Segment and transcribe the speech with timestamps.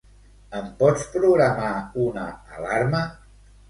[0.59, 1.71] Em pots programar
[2.09, 3.09] una alarma?